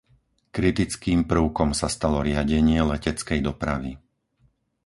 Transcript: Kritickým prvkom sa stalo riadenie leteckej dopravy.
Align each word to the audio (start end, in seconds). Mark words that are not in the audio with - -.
Kritickým 0.55 1.19
prvkom 1.31 1.69
sa 1.79 1.85
stalo 1.95 2.17
riadenie 2.29 2.81
leteckej 2.91 3.37
dopravy. 3.47 3.91